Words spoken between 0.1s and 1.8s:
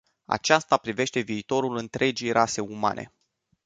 Aceasta privește viitorul